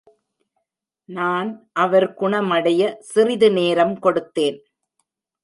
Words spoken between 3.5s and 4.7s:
நேரம் கொடுத்தேன்.